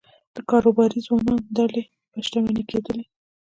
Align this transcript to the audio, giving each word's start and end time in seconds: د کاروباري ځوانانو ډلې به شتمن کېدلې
د 0.35 0.37
کاروباري 0.49 0.99
ځوانانو 1.07 1.47
ډلې 1.57 1.83
به 2.11 2.19
شتمن 2.25 2.57
کېدلې 2.69 3.05